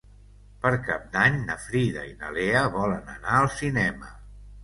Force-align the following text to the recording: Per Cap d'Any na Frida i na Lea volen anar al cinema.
Per 0.61 0.69
Cap 0.85 1.03
d'Any 1.15 1.35
na 1.49 1.57
Frida 1.65 2.07
i 2.13 2.15
na 2.23 2.31
Lea 2.37 2.63
volen 2.79 3.11
anar 3.17 3.35
al 3.41 3.53
cinema. 3.59 4.13